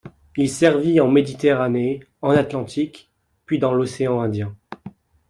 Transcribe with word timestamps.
Il 0.35 0.49
servit 0.49 0.99
en 0.99 1.07
Méditerranée, 1.11 2.03
en 2.23 2.31
Atlantique 2.31 3.11
puis 3.45 3.59
dans 3.59 3.71
l'océan 3.71 4.19
Indien. 4.19 4.55